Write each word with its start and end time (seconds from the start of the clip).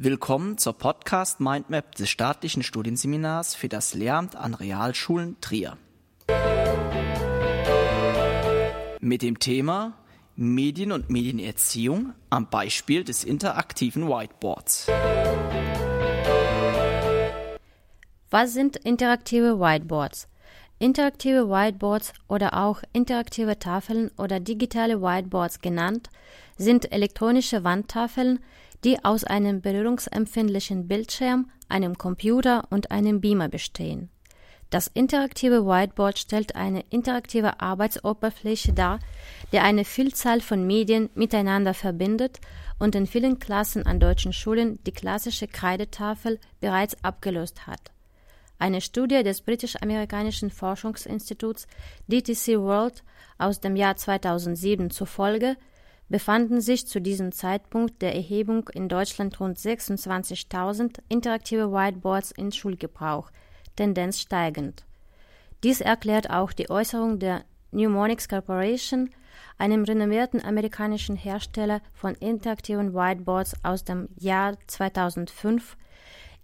Willkommen 0.00 0.58
zur 0.58 0.74
Podcast 0.74 1.40
Mindmap 1.40 1.96
des 1.96 2.08
staatlichen 2.08 2.62
Studienseminars 2.62 3.56
für 3.56 3.68
das 3.68 3.94
Lehramt 3.94 4.36
an 4.36 4.54
Realschulen 4.54 5.36
Trier. 5.40 5.76
Mit 9.00 9.22
dem 9.22 9.40
Thema 9.40 9.94
Medien 10.36 10.92
und 10.92 11.10
Medienerziehung 11.10 12.12
am 12.30 12.48
Beispiel 12.48 13.02
des 13.02 13.24
interaktiven 13.24 14.08
Whiteboards. 14.08 14.86
Was 18.30 18.52
sind 18.52 18.76
interaktive 18.76 19.58
Whiteboards? 19.58 20.28
Interaktive 20.78 21.50
Whiteboards 21.50 22.12
oder 22.28 22.54
auch 22.54 22.84
interaktive 22.92 23.58
Tafeln 23.58 24.12
oder 24.16 24.38
digitale 24.38 25.02
Whiteboards 25.02 25.60
genannt, 25.60 26.08
sind 26.56 26.92
elektronische 26.92 27.64
Wandtafeln, 27.64 28.38
die 28.84 29.04
aus 29.04 29.24
einem 29.24 29.60
berührungsempfindlichen 29.60 30.88
Bildschirm, 30.88 31.50
einem 31.68 31.98
Computer 31.98 32.66
und 32.70 32.90
einem 32.90 33.20
Beamer 33.20 33.48
bestehen. 33.48 34.10
Das 34.70 34.86
interaktive 34.86 35.64
Whiteboard 35.64 36.18
stellt 36.18 36.54
eine 36.54 36.84
interaktive 36.90 37.60
Arbeitsoberfläche 37.60 38.74
dar, 38.74 38.98
die 39.50 39.60
eine 39.60 39.84
Vielzahl 39.86 40.42
von 40.42 40.66
Medien 40.66 41.08
miteinander 41.14 41.72
verbindet 41.72 42.38
und 42.78 42.94
in 42.94 43.06
vielen 43.06 43.38
Klassen 43.38 43.86
an 43.86 43.98
deutschen 43.98 44.34
Schulen 44.34 44.78
die 44.84 44.92
klassische 44.92 45.48
Kreidetafel 45.48 46.38
bereits 46.60 47.02
abgelöst 47.02 47.66
hat. 47.66 47.92
Eine 48.58 48.82
Studie 48.82 49.22
des 49.22 49.40
britisch-amerikanischen 49.40 50.50
Forschungsinstituts 50.50 51.66
DTC 52.08 52.58
World 52.58 53.04
aus 53.38 53.60
dem 53.60 53.74
Jahr 53.74 53.96
2007 53.96 54.90
zufolge 54.90 55.56
befanden 56.08 56.60
sich 56.60 56.86
zu 56.86 57.00
diesem 57.00 57.32
Zeitpunkt 57.32 58.00
der 58.00 58.14
Erhebung 58.14 58.68
in 58.72 58.88
Deutschland 58.88 59.38
rund 59.40 59.58
26.000 59.58 60.98
interaktive 61.08 61.72
Whiteboards 61.72 62.30
in 62.32 62.52
Schulgebrauch, 62.52 63.30
Tendenz 63.76 64.20
steigend. 64.20 64.84
Dies 65.62 65.80
erklärt 65.80 66.30
auch 66.30 66.52
die 66.52 66.70
Äußerung 66.70 67.18
der 67.18 67.44
Mnemonics 67.72 68.28
Corporation, 68.28 69.10
einem 69.58 69.84
renommierten 69.84 70.42
amerikanischen 70.42 71.16
Hersteller 71.16 71.80
von 71.92 72.14
interaktiven 72.14 72.94
Whiteboards 72.94 73.54
aus 73.62 73.84
dem 73.84 74.08
Jahr 74.18 74.56
2005. 74.66 75.76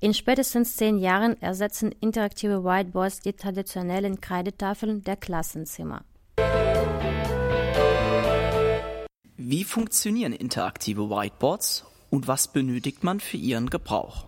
In 0.00 0.12
spätestens 0.12 0.76
zehn 0.76 0.98
Jahren 0.98 1.40
ersetzen 1.40 1.92
interaktive 2.00 2.64
Whiteboards 2.64 3.20
die 3.20 3.32
traditionellen 3.32 4.20
Kreidetafeln 4.20 5.02
der 5.02 5.16
Klassenzimmer. 5.16 6.04
Wie 9.36 9.64
funktionieren 9.64 10.32
interaktive 10.32 11.10
Whiteboards 11.10 11.84
und 12.08 12.28
was 12.28 12.46
benötigt 12.46 13.02
man 13.02 13.18
für 13.18 13.36
ihren 13.36 13.68
Gebrauch? 13.68 14.26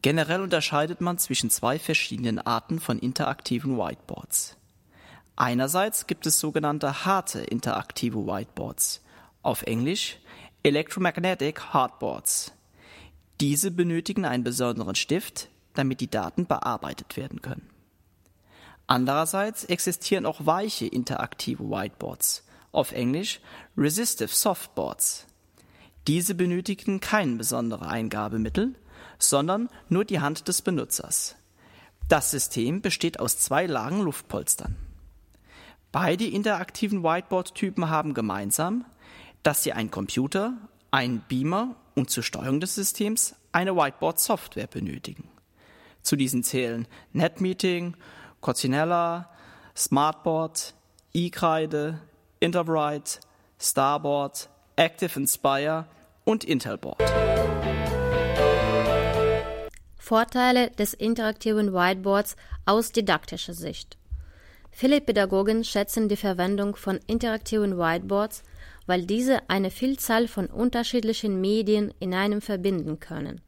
Generell 0.00 0.40
unterscheidet 0.40 1.02
man 1.02 1.18
zwischen 1.18 1.50
zwei 1.50 1.78
verschiedenen 1.78 2.38
Arten 2.38 2.80
von 2.80 2.98
interaktiven 2.98 3.76
Whiteboards. 3.76 4.56
Einerseits 5.36 6.06
gibt 6.06 6.24
es 6.24 6.40
sogenannte 6.40 7.04
harte 7.04 7.40
interaktive 7.40 8.26
Whiteboards, 8.26 9.02
auf 9.42 9.60
Englisch 9.64 10.16
Electromagnetic 10.62 11.74
Hardboards. 11.74 12.52
Diese 13.42 13.70
benötigen 13.70 14.24
einen 14.24 14.44
besonderen 14.44 14.94
Stift, 14.94 15.50
damit 15.74 16.00
die 16.00 16.10
Daten 16.10 16.46
bearbeitet 16.46 17.18
werden 17.18 17.42
können. 17.42 17.68
Andererseits 18.86 19.64
existieren 19.64 20.24
auch 20.24 20.46
weiche 20.46 20.86
interaktive 20.86 21.64
Whiteboards, 21.64 22.44
auf 22.72 22.92
Englisch 22.92 23.40
Resistive 23.76 24.28
Softboards. 24.28 25.26
Diese 26.08 26.34
benötigen 26.34 27.00
kein 27.00 27.38
besondere 27.38 27.86
Eingabemittel, 27.86 28.74
sondern 29.18 29.68
nur 29.88 30.04
die 30.04 30.20
Hand 30.20 30.48
des 30.48 30.62
Benutzers. 30.62 31.36
Das 32.08 32.30
System 32.30 32.80
besteht 32.80 33.20
aus 33.20 33.38
zwei 33.38 33.66
Lagen 33.66 34.00
Luftpolstern. 34.00 34.76
Beide 35.92 36.26
interaktiven 36.26 37.04
Whiteboard-Typen 37.04 37.88
haben 37.88 38.14
gemeinsam, 38.14 38.84
dass 39.42 39.62
sie 39.62 39.72
einen 39.72 39.90
Computer, 39.90 40.54
einen 40.90 41.20
Beamer 41.20 41.76
und 41.94 42.10
zur 42.10 42.22
Steuerung 42.22 42.60
des 42.60 42.74
Systems 42.74 43.36
eine 43.52 43.76
Whiteboard-Software 43.76 44.66
benötigen. 44.66 45.28
Zu 46.02 46.16
diesen 46.16 46.42
zählen 46.42 46.88
NetMeeting, 47.12 47.96
Cocinella, 48.40 49.30
Smartboard, 49.76 50.74
eKreide, 51.14 52.00
Interbright, 52.42 53.20
Starboard, 53.60 54.48
Active 54.74 55.16
Inspire 55.16 55.86
und 56.24 56.42
Intelboard. 56.42 57.00
Vorteile 59.96 60.70
des 60.70 60.92
interaktiven 60.92 61.72
Whiteboards 61.72 62.34
aus 62.66 62.90
didaktischer 62.90 63.54
Sicht. 63.54 63.96
Viele 64.72 65.00
Pädagogen 65.00 65.62
schätzen 65.62 66.08
die 66.08 66.16
Verwendung 66.16 66.74
von 66.74 66.98
interaktiven 67.06 67.78
Whiteboards, 67.78 68.42
weil 68.86 69.06
diese 69.06 69.48
eine 69.48 69.70
Vielzahl 69.70 70.26
von 70.26 70.46
unterschiedlichen 70.46 71.40
Medien 71.40 71.94
in 72.00 72.12
einem 72.12 72.40
verbinden 72.40 72.98
können. 72.98 73.40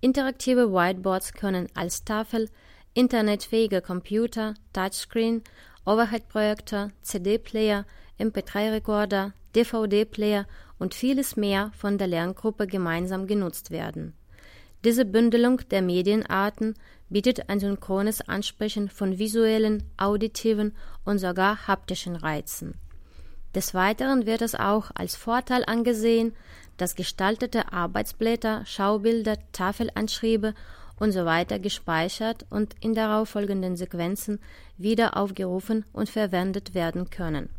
Interaktive 0.00 0.72
Whiteboards 0.72 1.34
können 1.34 1.66
als 1.74 2.04
Tafel, 2.04 2.48
internetfähige 2.94 3.82
Computer, 3.82 4.54
Touchscreen, 4.72 5.42
Overhead-Projektor, 5.84 6.92
CD-Player, 7.02 7.84
MP3-Rekorder, 8.22 9.32
DVD-Player 9.54 10.46
und 10.78 10.94
vieles 10.94 11.36
mehr 11.36 11.72
von 11.76 11.98
der 11.98 12.06
Lerngruppe 12.06 12.66
gemeinsam 12.66 13.26
genutzt 13.26 13.70
werden. 13.70 14.14
Diese 14.84 15.04
Bündelung 15.04 15.60
der 15.70 15.82
Medienarten 15.82 16.74
bietet 17.08 17.48
ein 17.48 17.60
synchrones 17.60 18.20
Ansprechen 18.22 18.88
von 18.88 19.18
visuellen, 19.18 19.84
auditiven 19.96 20.74
und 21.04 21.18
sogar 21.18 21.68
haptischen 21.68 22.16
Reizen. 22.16 22.74
Des 23.54 23.74
Weiteren 23.74 24.26
wird 24.26 24.42
es 24.42 24.54
auch 24.54 24.90
als 24.94 25.14
Vorteil 25.14 25.64
angesehen, 25.66 26.34
dass 26.78 26.96
gestaltete 26.96 27.72
Arbeitsblätter, 27.72 28.64
Schaubilder, 28.64 29.36
Tafelanschriebe 29.52 30.54
usw. 31.00 31.44
So 31.48 31.58
gespeichert 31.60 32.46
und 32.50 32.74
in 32.80 32.94
darauffolgenden 32.94 33.76
Sequenzen 33.76 34.40
wieder 34.78 35.16
aufgerufen 35.16 35.84
und 35.92 36.08
verwendet 36.08 36.74
werden 36.74 37.10
können. 37.10 37.50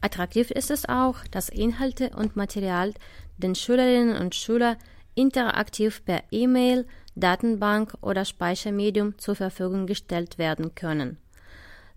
Attraktiv 0.00 0.50
ist 0.50 0.70
es 0.70 0.88
auch, 0.88 1.16
dass 1.30 1.48
Inhalte 1.48 2.10
und 2.10 2.36
Material 2.36 2.94
den 3.36 3.54
Schülerinnen 3.54 4.16
und 4.16 4.34
Schülern 4.34 4.76
interaktiv 5.14 6.04
per 6.04 6.22
E-Mail, 6.30 6.86
Datenbank 7.16 7.94
oder 8.00 8.24
Speichermedium 8.24 9.18
zur 9.18 9.34
Verfügung 9.34 9.86
gestellt 9.86 10.38
werden 10.38 10.74
können. 10.76 11.18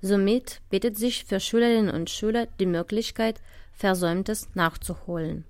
Somit 0.01 0.61
bietet 0.71 0.97
sich 0.97 1.25
für 1.25 1.39
Schülerinnen 1.39 1.93
und 1.93 2.09
Schüler 2.09 2.47
die 2.59 2.65
Möglichkeit, 2.65 3.39
Versäumtes 3.73 4.49
nachzuholen. 4.55 5.45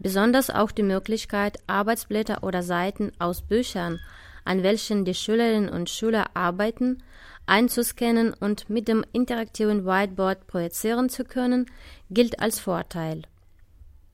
Besonders 0.00 0.50
auch 0.50 0.72
die 0.72 0.82
Möglichkeit, 0.82 1.58
Arbeitsblätter 1.68 2.42
oder 2.42 2.62
Seiten 2.62 3.12
aus 3.20 3.42
Büchern, 3.42 4.00
an 4.44 4.62
welchen 4.62 5.04
die 5.04 5.14
Schülerinnen 5.14 5.68
und 5.68 5.90
Schüler 5.90 6.30
arbeiten, 6.34 7.02
einzuscannen 7.48 8.34
und 8.34 8.68
mit 8.70 8.88
dem 8.88 9.04
interaktiven 9.12 9.84
Whiteboard 9.86 10.46
projizieren 10.46 11.08
zu 11.08 11.24
können, 11.24 11.66
gilt 12.10 12.40
als 12.40 12.60
Vorteil. 12.60 13.22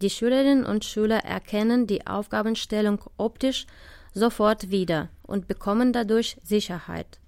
Die 0.03 0.11
Schülerinnen 0.11 0.65
und 0.65 0.85
Schüler 0.85 1.25
erkennen 1.25 1.87
die 1.87 2.07
Aufgabenstellung 2.07 3.01
optisch 3.17 3.67
sofort 4.13 4.71
wieder 4.71 5.09
und 5.23 5.49
bekommen 5.49 5.93
dadurch 5.93 6.37
Sicherheit. 6.43 7.19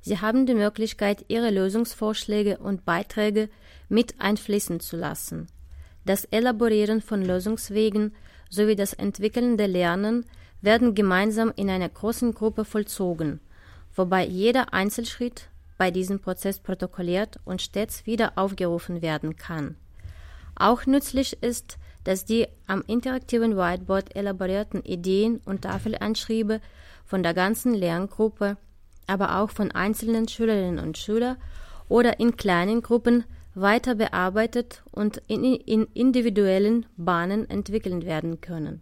Sie 0.00 0.20
haben 0.20 0.44
die 0.44 0.54
Möglichkeit, 0.54 1.24
ihre 1.28 1.50
Lösungsvorschläge 1.50 2.58
und 2.58 2.84
Beiträge 2.84 3.48
mit 3.88 4.20
einfließen 4.20 4.80
zu 4.80 4.96
lassen. 4.96 5.46
Das 6.04 6.26
Elaborieren 6.26 7.00
von 7.00 7.24
Lösungswegen 7.24 8.14
sowie 8.50 8.76
das 8.76 8.92
entwickelnde 8.92 9.66
Lernen 9.66 10.26
werden 10.60 10.94
gemeinsam 10.94 11.52
in 11.56 11.70
einer 11.70 11.88
großen 11.88 12.34
Gruppe 12.34 12.64
vollzogen, 12.64 13.40
wobei 13.94 14.26
jeder 14.26 14.74
Einzelschritt 14.74 15.48
bei 15.76 15.90
diesem 15.90 16.20
Prozess 16.20 16.60
protokolliert 16.60 17.38
und 17.44 17.62
stets 17.62 18.06
wieder 18.06 18.32
aufgerufen 18.36 19.02
werden 19.02 19.36
kann. 19.36 19.76
Auch 20.56 20.86
nützlich 20.86 21.42
ist, 21.42 21.78
dass 22.04 22.24
die 22.24 22.46
am 22.66 22.84
interaktiven 22.86 23.56
Whiteboard 23.56 24.14
elaborierten 24.14 24.82
Ideen 24.82 25.40
und 25.44 25.62
Tafelanschriebe 25.62 26.60
von 27.04 27.22
der 27.22 27.34
ganzen 27.34 27.74
Lerngruppe, 27.74 28.56
aber 29.06 29.38
auch 29.38 29.50
von 29.50 29.72
einzelnen 29.72 30.28
Schülerinnen 30.28 30.78
und 30.78 30.98
Schülern 30.98 31.36
oder 31.88 32.20
in 32.20 32.36
kleinen 32.36 32.82
Gruppen 32.82 33.24
weiter 33.54 33.94
bearbeitet 33.94 34.82
und 34.90 35.22
in, 35.28 35.44
in 35.44 35.86
individuellen 35.94 36.86
Bahnen 36.96 37.48
entwickelt 37.48 38.04
werden 38.04 38.40
können. 38.40 38.80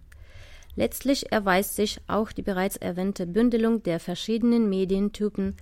Letztlich 0.74 1.30
erweist 1.30 1.76
sich 1.76 2.00
auch 2.06 2.32
die 2.32 2.42
bereits 2.42 2.76
erwähnte 2.76 3.26
Bündelung 3.26 3.82
der 3.82 4.00
verschiedenen 4.00 4.70
Medientypen 4.70 5.56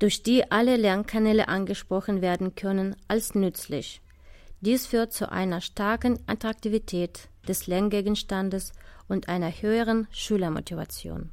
durch 0.00 0.22
die 0.24 0.50
alle 0.50 0.76
Lernkanäle 0.76 1.46
angesprochen 1.48 2.22
werden 2.22 2.56
können, 2.56 2.96
als 3.06 3.34
nützlich. 3.36 4.00
Dies 4.60 4.86
führt 4.86 5.12
zu 5.12 5.30
einer 5.30 5.60
starken 5.60 6.18
Attraktivität 6.26 7.28
des 7.46 7.66
Lerngegenstandes 7.66 8.72
und 9.08 9.28
einer 9.28 9.50
höheren 9.50 10.08
Schülermotivation. 10.10 11.30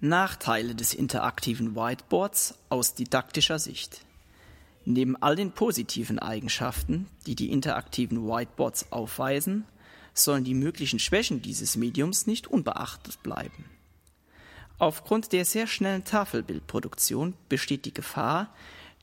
Nachteile 0.00 0.74
des 0.74 0.94
interaktiven 0.94 1.74
Whiteboards 1.74 2.54
aus 2.68 2.94
didaktischer 2.94 3.58
Sicht. 3.58 4.02
Neben 4.84 5.20
all 5.20 5.34
den 5.34 5.50
positiven 5.50 6.20
Eigenschaften, 6.20 7.08
die 7.26 7.34
die 7.34 7.50
interaktiven 7.50 8.28
Whiteboards 8.28 8.92
aufweisen, 8.92 9.64
sollen 10.14 10.44
die 10.44 10.54
möglichen 10.54 11.00
Schwächen 11.00 11.42
dieses 11.42 11.76
Mediums 11.76 12.28
nicht 12.28 12.46
unbeachtet 12.46 13.20
bleiben. 13.24 13.64
Aufgrund 14.78 15.32
der 15.32 15.46
sehr 15.46 15.66
schnellen 15.66 16.04
Tafelbildproduktion 16.04 17.34
besteht 17.48 17.86
die 17.86 17.94
Gefahr, 17.94 18.52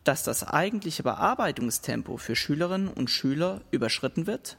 dass 0.04 0.22
das 0.24 0.48
eigentliche 0.48 1.02
Bearbeitungstempo 1.02 2.18
für 2.18 2.36
Schülerinnen 2.36 2.90
und 2.90 3.10
Schüler 3.10 3.62
überschritten 3.72 4.28
wird 4.28 4.58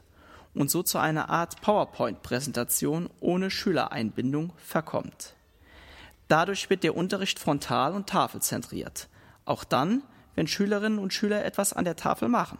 und 0.53 0.69
so 0.69 0.83
zu 0.83 0.97
einer 0.97 1.29
Art 1.29 1.61
PowerPoint-Präsentation 1.61 3.09
ohne 3.21 3.49
Schülereinbindung 3.49 4.51
verkommt. 4.57 5.35
Dadurch 6.27 6.69
wird 6.69 6.83
der 6.83 6.97
Unterricht 6.97 7.39
frontal 7.39 7.93
und 7.93 8.07
tafelzentriert, 8.07 9.07
auch 9.45 9.63
dann, 9.63 10.01
wenn 10.33 10.47
Schülerinnen 10.47 10.99
und 10.99 11.13
Schüler 11.13 11.45
etwas 11.45 11.71
an 11.71 11.85
der 11.85 11.95
Tafel 11.95 12.27
machen. 12.27 12.57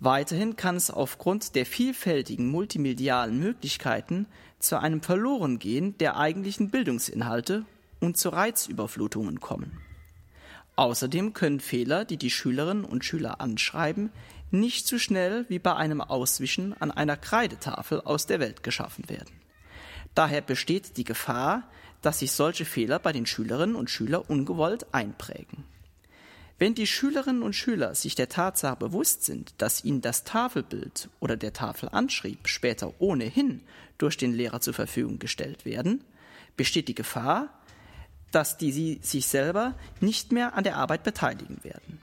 Weiterhin 0.00 0.56
kann 0.56 0.76
es 0.76 0.90
aufgrund 0.90 1.56
der 1.56 1.66
vielfältigen 1.66 2.48
multimedialen 2.48 3.38
Möglichkeiten 3.38 4.26
zu 4.60 4.78
einem 4.78 5.02
Verlorengehen 5.02 5.98
der 5.98 6.16
eigentlichen 6.16 6.70
Bildungsinhalte 6.70 7.64
und 8.00 8.16
zu 8.16 8.28
Reizüberflutungen 8.28 9.40
kommen. 9.40 9.80
Außerdem 10.76 11.32
können 11.32 11.58
Fehler, 11.58 12.04
die 12.04 12.16
die 12.16 12.30
Schülerinnen 12.30 12.84
und 12.84 13.04
Schüler 13.04 13.40
anschreiben, 13.40 14.10
nicht 14.52 14.86
so 14.86 14.98
schnell 14.98 15.44
wie 15.48 15.58
bei 15.58 15.74
einem 15.74 16.00
Auswischen 16.00 16.80
an 16.80 16.92
einer 16.92 17.16
Kreidetafel 17.16 18.00
aus 18.00 18.26
der 18.26 18.38
Welt 18.38 18.62
geschaffen 18.62 19.08
werden. 19.08 19.34
Daher 20.14 20.40
besteht 20.40 20.96
die 20.96 21.04
Gefahr, 21.04 21.64
dass 22.02 22.20
sich 22.20 22.30
solche 22.30 22.64
Fehler 22.64 23.00
bei 23.00 23.12
den 23.12 23.26
Schülerinnen 23.26 23.74
und 23.74 23.90
Schülern 23.90 24.22
ungewollt 24.22 24.86
einprägen. 24.94 25.64
Wenn 26.58 26.74
die 26.74 26.88
Schülerinnen 26.88 27.42
und 27.42 27.54
Schüler 27.54 27.94
sich 27.94 28.16
der 28.16 28.28
Tatsache 28.28 28.76
bewusst 28.76 29.24
sind, 29.24 29.54
dass 29.58 29.84
ihnen 29.84 30.00
das 30.00 30.24
Tafelbild 30.24 31.08
oder 31.20 31.36
der 31.36 31.52
Tafelanschrieb 31.52 32.48
später 32.48 32.94
ohnehin 32.98 33.60
durch 33.96 34.16
den 34.16 34.32
Lehrer 34.32 34.60
zur 34.60 34.74
Verfügung 34.74 35.20
gestellt 35.20 35.64
werden, 35.64 36.02
besteht 36.56 36.88
die 36.88 36.96
Gefahr, 36.96 37.48
dass 38.32 38.58
die 38.58 38.72
sie 38.72 38.98
sich 39.02 39.28
selber 39.28 39.74
nicht 40.00 40.32
mehr 40.32 40.54
an 40.54 40.64
der 40.64 40.76
Arbeit 40.76 41.04
beteiligen 41.04 41.62
werden. 41.62 42.02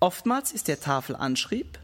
Oftmals 0.00 0.50
ist 0.50 0.68
der 0.68 0.80
Tafelanschrieb, 0.80 1.78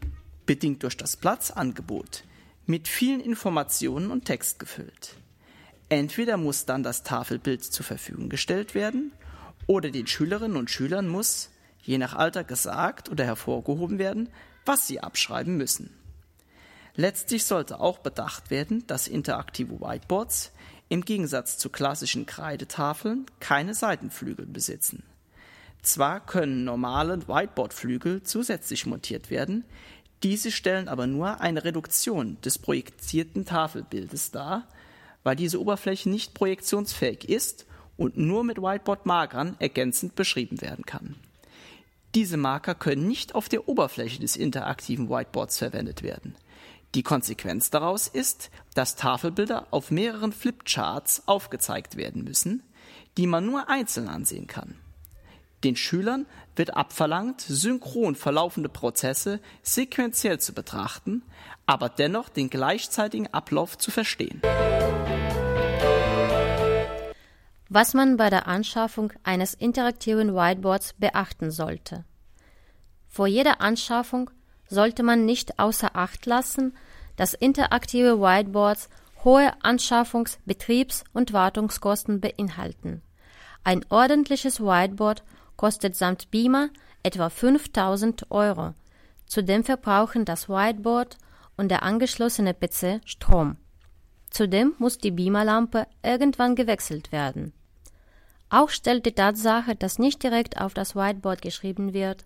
bedingt 0.47 0.81
durch 0.81 0.97
das 0.97 1.15
Platzangebot, 1.15 2.23
mit 2.65 2.87
vielen 2.87 3.21
Informationen 3.21 4.09
und 4.09 4.25
Text 4.25 4.57
gefüllt. 4.57 5.15
Entweder 5.89 6.37
muss 6.37 6.65
dann 6.65 6.83
das 6.83 7.03
Tafelbild 7.03 7.63
zur 7.63 7.85
Verfügung 7.85 8.29
gestellt 8.29 8.73
werden 8.73 9.11
oder 9.69 9.91
den 9.91 10.07
Schülerinnen 10.07 10.57
und 10.57 10.71
Schülern 10.71 11.07
muss, 11.07 11.51
je 11.83 11.99
nach 11.99 12.15
Alter 12.15 12.43
gesagt 12.43 13.07
oder 13.07 13.23
hervorgehoben 13.23 13.99
werden, 13.99 14.29
was 14.65 14.87
sie 14.87 14.99
abschreiben 14.99 15.57
müssen. 15.57 15.91
Letztlich 16.95 17.45
sollte 17.45 17.79
auch 17.79 17.99
bedacht 17.99 18.49
werden, 18.49 18.87
dass 18.87 19.07
interaktive 19.07 19.79
Whiteboards 19.79 20.53
im 20.89 21.05
Gegensatz 21.05 21.59
zu 21.59 21.69
klassischen 21.69 22.25
Kreidetafeln 22.25 23.27
keine 23.39 23.75
Seitenflügel 23.75 24.47
besitzen. 24.47 25.03
Zwar 25.83 26.25
können 26.25 26.63
normale 26.63 27.27
Whiteboardflügel 27.27 28.23
zusätzlich 28.23 28.87
montiert 28.87 29.29
werden, 29.29 29.65
diese 30.23 30.51
stellen 30.51 30.87
aber 30.87 31.05
nur 31.05 31.41
eine 31.41 31.63
Reduktion 31.63 32.41
des 32.41 32.57
projizierten 32.57 33.45
Tafelbildes 33.45 34.31
dar, 34.31 34.67
weil 35.21 35.35
diese 35.35 35.61
Oberfläche 35.61 36.09
nicht 36.09 36.33
projektionsfähig 36.33 37.29
ist 37.29 37.67
und 37.99 38.17
nur 38.17 38.43
mit 38.45 38.57
Whiteboard-Markern 38.57 39.57
ergänzend 39.59 40.15
beschrieben 40.15 40.61
werden 40.61 40.85
kann. 40.85 41.15
Diese 42.15 42.37
Marker 42.37 42.73
können 42.73 43.07
nicht 43.07 43.35
auf 43.35 43.49
der 43.49 43.67
Oberfläche 43.67 44.21
des 44.21 44.35
interaktiven 44.35 45.09
Whiteboards 45.09 45.57
verwendet 45.57 46.01
werden. 46.01 46.35
Die 46.95 47.03
Konsequenz 47.03 47.69
daraus 47.69 48.07
ist, 48.07 48.49
dass 48.73 48.95
Tafelbilder 48.95 49.67
auf 49.69 49.91
mehreren 49.91 50.31
Flipcharts 50.31 51.27
aufgezeigt 51.27 51.97
werden 51.97 52.23
müssen, 52.23 52.63
die 53.17 53.27
man 53.27 53.45
nur 53.45 53.69
einzeln 53.69 54.07
ansehen 54.07 54.47
kann. 54.47 54.75
Den 55.65 55.75
Schülern 55.75 56.25
wird 56.55 56.75
abverlangt, 56.75 57.41
synchron 57.41 58.15
verlaufende 58.15 58.69
Prozesse 58.69 59.41
sequenziell 59.61 60.39
zu 60.39 60.53
betrachten, 60.53 61.21
aber 61.65 61.89
dennoch 61.89 62.29
den 62.29 62.49
gleichzeitigen 62.49 63.27
Ablauf 63.33 63.77
zu 63.77 63.91
verstehen 63.91 64.41
was 67.69 67.93
man 67.93 68.17
bei 68.17 68.29
der 68.29 68.47
Anschaffung 68.47 69.13
eines 69.23 69.53
interaktiven 69.53 70.33
Whiteboards 70.33 70.93
beachten 70.97 71.51
sollte. 71.51 72.03
Vor 73.07 73.27
jeder 73.27 73.61
Anschaffung 73.61 74.31
sollte 74.67 75.03
man 75.03 75.25
nicht 75.25 75.59
außer 75.59 75.95
Acht 75.95 76.25
lassen, 76.25 76.75
dass 77.15 77.33
interaktive 77.33 78.19
Whiteboards 78.19 78.89
hohe 79.23 79.51
Anschaffungs-, 79.63 80.39
Betriebs- 80.45 81.03
und 81.13 81.33
Wartungskosten 81.33 82.21
beinhalten. 82.21 83.01
Ein 83.63 83.85
ordentliches 83.89 84.61
Whiteboard 84.61 85.23
kostet 85.57 85.95
samt 85.95 86.31
Beamer 86.31 86.69
etwa 87.03 87.29
5000 87.29 88.31
Euro. 88.31 88.73
Zudem 89.25 89.63
verbrauchen 89.63 90.25
das 90.25 90.49
Whiteboard 90.49 91.17
und 91.57 91.69
der 91.69 91.83
angeschlossene 91.83 92.53
PC 92.53 93.01
Strom. 93.05 93.57
Zudem 94.29 94.73
muss 94.77 94.97
die 94.97 95.11
Beamerlampe 95.11 95.87
irgendwann 96.03 96.55
gewechselt 96.55 97.11
werden. 97.11 97.53
Auch 98.49 98.69
stellt 98.69 99.05
die 99.05 99.11
Tatsache, 99.11 99.75
dass 99.75 99.99
nicht 99.99 100.23
direkt 100.23 100.59
auf 100.59 100.73
das 100.73 100.95
Whiteboard 100.95 101.41
geschrieben 101.41 101.93
wird, 101.93 102.25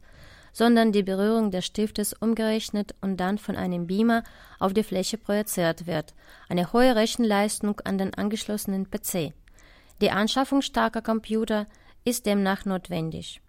sondern 0.54 0.92
die 0.92 1.04
Berührung 1.04 1.52
des 1.52 1.66
Stiftes 1.66 2.14
umgerechnet 2.14 2.96
und 3.02 3.18
dann 3.18 3.38
von 3.38 3.58
einem 3.58 3.88
Beamer 3.88 4.24
auf 4.60 4.74
die 4.74 4.84
Fläche 4.84 5.18
projiziert 5.18 5.86
wird, 5.86 6.14
eine 6.48 6.72
hohe 6.72 6.96
Rechenleistung 6.96 7.82
an 7.82 7.98
den 7.98 8.14
angeschlossenen 8.14 8.90
PC. 8.90 9.34
Die 10.00 10.12
Anschaffung 10.12 10.62
starker 10.62 11.02
Computer 11.02 11.66
ist 12.06 12.26
demnach 12.26 12.66
notwendig. 12.66 13.42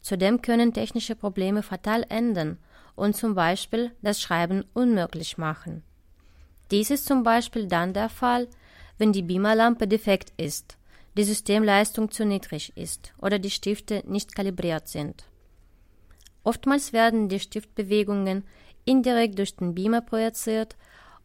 Zudem 0.00 0.40
können 0.40 0.72
technische 0.72 1.16
Probleme 1.16 1.62
fatal 1.62 2.06
enden 2.08 2.58
und 2.94 3.14
zum 3.16 3.34
Beispiel 3.34 3.90
das 4.00 4.22
Schreiben 4.22 4.64
unmöglich 4.72 5.36
machen. 5.36 5.82
Dies 6.70 6.90
ist 6.90 7.06
zum 7.06 7.24
Beispiel 7.24 7.66
dann 7.66 7.92
der 7.92 8.08
Fall, 8.08 8.48
wenn 8.96 9.12
die 9.12 9.22
Beamerlampe 9.22 9.88
defekt 9.88 10.32
ist 10.36 10.78
die 11.16 11.24
Systemleistung 11.24 12.10
zu 12.10 12.24
niedrig 12.24 12.76
ist 12.76 13.12
oder 13.20 13.38
die 13.38 13.50
Stifte 13.50 14.02
nicht 14.06 14.34
kalibriert 14.34 14.88
sind. 14.88 15.24
Oftmals 16.44 16.92
werden 16.92 17.28
die 17.28 17.40
Stiftbewegungen 17.40 18.44
indirekt 18.84 19.38
durch 19.38 19.56
den 19.56 19.74
Beamer 19.74 20.00
projiziert 20.00 20.76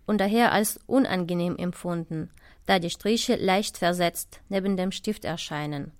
und 0.05 0.19
daher 0.19 0.51
als 0.51 0.79
unangenehm 0.87 1.57
empfunden, 1.57 2.29
da 2.65 2.79
die 2.79 2.89
Striche 2.89 3.35
leicht 3.35 3.77
versetzt 3.77 4.41
neben 4.49 4.77
dem 4.77 4.91
Stift 4.91 5.25
erscheinen. 5.25 5.91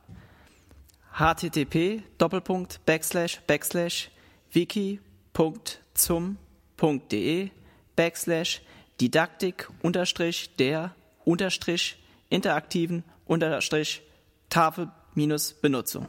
Http 1.19 2.03
doppelpunkt 2.19 2.81
backslash 2.85 3.41
backslash 3.47 4.11
wiki 4.53 5.01
www.zum.de 5.37 7.51
backslash 7.97 8.61
Didaktik 9.01 9.69
unterstrich 9.83 10.55
der 10.57 10.95
unterstrich 11.25 11.99
interaktiven 12.31 13.03
unterstrich 13.27 14.03
Tafel 14.49 14.93
minus 15.15 15.55
Benutzung. 15.55 16.07